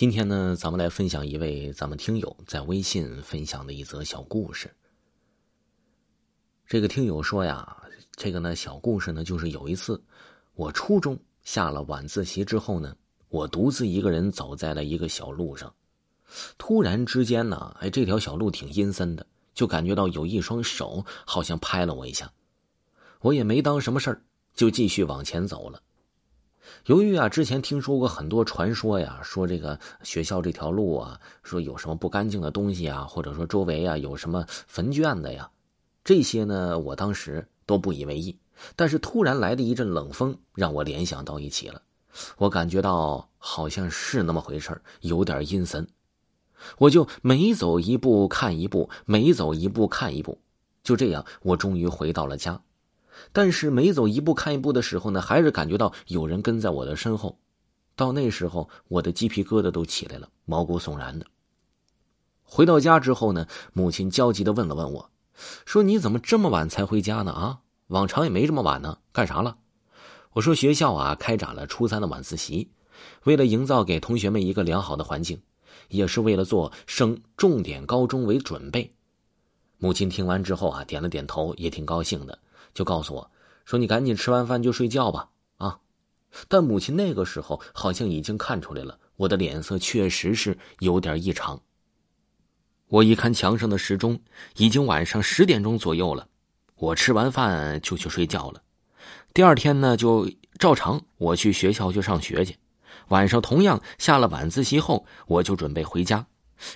[0.00, 4.74] 今天呢，咱们来分享一位咱们听友在微信分享的一则小故事。
[6.66, 7.76] 这个听友说呀，
[8.12, 10.02] 这个呢小故事呢，就是有一次
[10.54, 12.96] 我初中下了晚自习之后呢，
[13.28, 15.70] 我独自一个人走在了一个小路上，
[16.56, 22.32] 突然之间呢，哎，这条小路挺阴森的，就感觉到有一双手好像拍了我一下，
[23.20, 24.22] 我也没当什么事儿，
[24.54, 25.82] 就继续往前走了。
[26.86, 35.50] 由于啊，之前听说过很多传说呀，说这个学校这条路啊，说有什么不干净的东西啊，或者说周围啊有什么坟圈子呀，
[36.04, 38.36] 这些呢，我当时都不以为意。
[38.76, 41.80] 但是突然来的一阵冷风，让我联想到一起了，
[42.36, 45.86] 我感觉到好像是那么回事有点阴森。
[46.76, 50.38] 我就每走一步看一步，每走一步看一步，
[50.82, 52.60] 就这样，我终于回到了家。
[53.32, 57.38] 但是每走一步看一步的时候呢，还是感觉到有人跟在我的身后。
[57.96, 61.26] 到那时候，我的鸡皮疙瘩都起来了，毛骨悚然的。
[62.42, 65.10] 回到家之后呢，母亲焦急的问了问我，
[65.66, 67.30] 说：“你怎么这么晚才回家呢？
[67.30, 69.56] 啊，往常也没这么晚呢，干啥了？”
[70.32, 72.70] 我说：“学校啊，开展了初三的晚自习，
[73.24, 75.40] 为了营造给同学们一个良好的环境，
[75.88, 78.90] 也是为了做升重点高中为准备。”
[79.78, 82.38] 母亲听完之后啊，点了点头，也挺高兴的。
[82.74, 83.30] 就告诉我，
[83.64, 85.78] 说你赶紧吃完饭就睡觉吧，啊！
[86.48, 91.60] 但母亲那个时候好像已经看出来了，我的脸色确实是有点异常。
[92.88, 94.20] 我一看墙上的时钟，
[94.56, 96.26] 已经晚上十点钟左右了。
[96.76, 98.62] 我吃完饭就去睡觉了。
[99.32, 102.56] 第二天呢，就照常我去学校去上学去。
[103.08, 106.26] 晚上同样下了晚自习后，我就准备回家。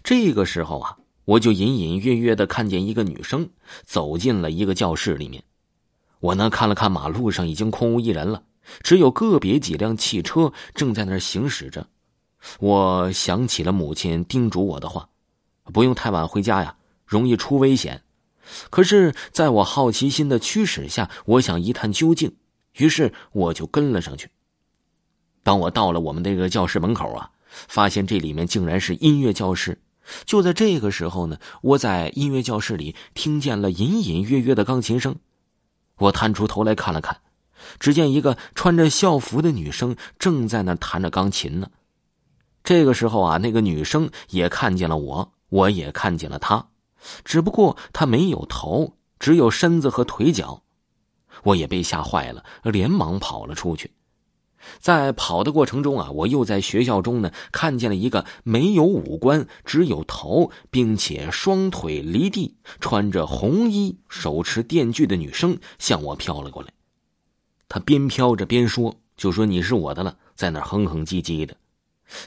[0.02, 3.50] 这个时候啊，我就隐隐约约的看见一个女生
[3.84, 5.42] 走进了一个教室里面。
[6.24, 8.42] 我呢看了看马路上已经空无一人了，
[8.82, 11.86] 只有个别几辆汽车正在那儿行驶着。
[12.60, 15.06] 我想起了母亲叮嘱我的话，
[15.64, 18.02] 不用太晚回家呀，容易出危险。
[18.70, 22.34] 可是，在我好奇心的驱使下，我想一探究竟，
[22.78, 24.30] 于是我就跟了上去。
[25.42, 27.30] 当我到了我们那个教室门口啊，
[27.68, 29.78] 发现这里面竟然是音乐教室。
[30.24, 35.14] 就在这个时候呢，我在音乐教室里听见了隐隐约约的钢琴声。
[35.98, 37.20] 我探出头来看了看，
[37.78, 41.68] 只见一个穿着校服的女生正在那弹着钢琴呢。
[42.62, 46.66] 这个时候啊，那个女生也看见了我，我也看见了她，
[47.24, 50.62] 只不过她没有头，只有身子和腿脚。
[51.42, 53.90] 我也被吓坏了，连忙跑了出去。
[54.78, 66.68] 在跑的过程中啊，我又在学校中呢看见了一个没有五官、只有头，并且双腿离地、穿着红衣、手持电锯的女生向我飘了过来。
[67.68, 71.56] 她边飘着边说：“就说你是我的了。”在那哼哼唧唧的。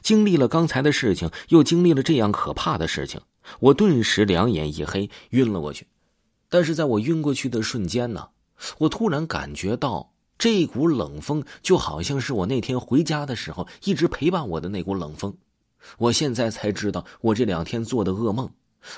[0.02, 3.22] 经历了刚才的事情，又经历了这样可怕的事情，
[3.60, 5.88] 我顿时两眼一黑，晕了过去。
[6.50, 8.30] 但是在我晕过去的瞬间呢，
[8.80, 10.14] 我突然感觉到。
[10.38, 15.36] 这股冷风就好像是我那天回家的时候一直陪伴我的那股冷风。
[15.98, 18.52] 我现在才知道，我这两天做的噩梦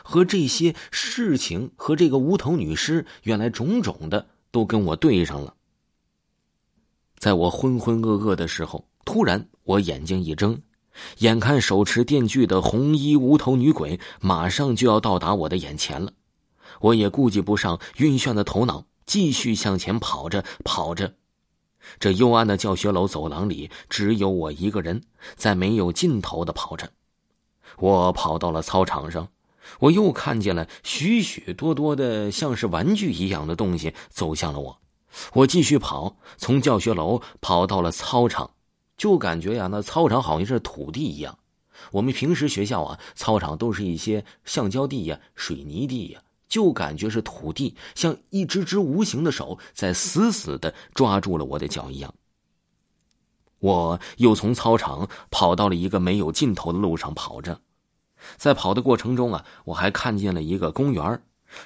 [0.03, 5.53] 和这些事情和这个无头女尸，原来种种的都跟我对上了。
[7.17, 10.61] 在我浑浑噩噩的时候，突然我眼睛一睁，
[11.19, 16.11] 眼看手持电锯的红衣无头女鬼马上就要到达我的眼前了，
[16.81, 21.13] 我也顾及不上晕眩的头脑，继续向前跑着跑着。
[21.99, 25.01] 这幽暗的教学楼走廊里，只有我一个人
[25.35, 26.91] 在没有尽头的跑着。
[27.77, 29.29] 我跑到了操场上，
[29.79, 34.81] 我又看见了许许多多的像是玩具一样的东西走向了我。
[35.33, 38.51] 我继续跑，从教学楼跑到了操场，
[38.97, 41.39] 就感觉呀，那操场好像是土地一样。
[41.91, 46.21] 我们平时学校啊，操场都是一些橡胶地呀、水泥地呀。
[46.49, 52.13] 就感觉是土地像一只只无形的手在死死的抓住了我的脚一样。
[53.59, 57.61] 我又从操场跑到了一个没有尽头的路上跑着，
[58.37, 61.21] 在跑的过程中啊，我还看见了一个公园、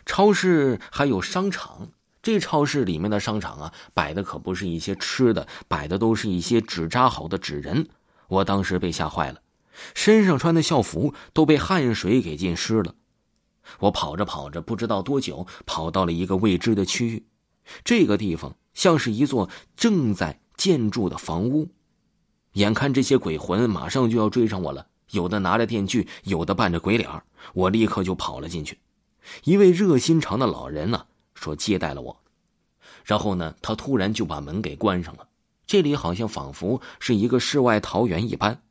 [0.06, 1.90] 超市还有商场。
[2.22, 7.90] 这超市里面的商场啊，摆的可不是一些吃的，摆的都是一些纸扎好的纸人。
[8.30, 9.42] 我当时被吓坏了，
[9.94, 12.96] 身上穿的校服都被汗水给浸湿了。
[13.80, 17.25] 我跑着跑着，不知道多久，跑到了一个未知的区域。
[17.83, 21.69] 这个地方像是一座正在建筑的房屋。
[22.54, 27.10] 眼看这些鬼魂马上就要追上我了，有的拿着电锯，有的扮着鬼脸
[27.54, 28.77] 我立刻就跑了进去。
[29.45, 32.21] 一位热心肠的老人呢，说接待了我。
[33.06, 35.27] 然后呢，他突然就把门给关上了。
[35.65, 38.62] 这里好像仿佛是一个世外桃源一般。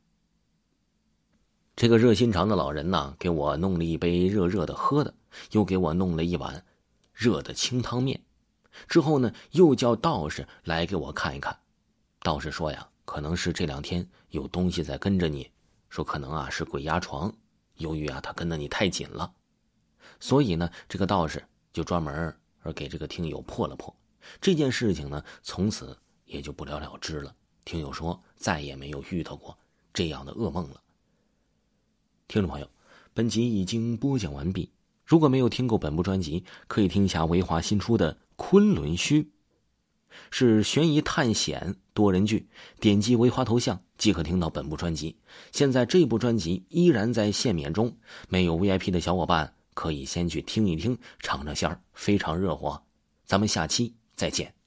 [1.75, 5.11] 这个热心肠的老人呢，给我弄了一杯热热的喝的，
[5.51, 6.63] 又给我弄了一碗
[7.13, 8.21] 热的清汤面。
[8.87, 11.57] 之后呢，又叫道士来给我看一看。
[12.19, 15.49] 道士说呀，可能是这两天有东西在跟着你，
[15.89, 17.33] 说可能啊是鬼压床。
[17.77, 19.33] 由于啊他跟着你太紧了，
[20.19, 21.43] 所以呢，这个道士
[21.73, 23.93] 就专门而给这个听友破了破。
[24.39, 27.35] 这件事情呢，从此也就不了了之了。
[27.65, 29.57] 听友说再也没有遇到过
[29.91, 30.79] 这样的噩梦了。
[32.33, 32.67] 听众朋友，
[33.13, 34.67] 本集已经播讲完毕。
[35.05, 39.21] 如果没有听过本部专辑，可以听一下维华新出的《昆仑虚》，
[40.31, 42.49] 是悬疑探险多人剧。
[42.79, 45.15] 点击维华头像即可听到本部专辑。
[45.51, 47.95] 现在这部专辑依然在限免中，
[48.27, 52.81] 没有 VIP 的小伙伴可以先去听一听，尝尝鲜儿，非常热火。
[53.27, 54.62] 咱们下期再见。